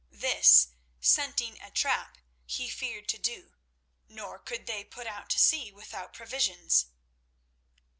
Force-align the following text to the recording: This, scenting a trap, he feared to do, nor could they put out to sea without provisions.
This, 0.09 0.69
scenting 0.99 1.61
a 1.61 1.69
trap, 1.69 2.17
he 2.47 2.69
feared 2.71 3.07
to 3.09 3.19
do, 3.19 3.53
nor 4.07 4.39
could 4.39 4.65
they 4.65 4.83
put 4.83 5.05
out 5.05 5.29
to 5.29 5.37
sea 5.37 5.71
without 5.71 6.11
provisions. 6.11 6.87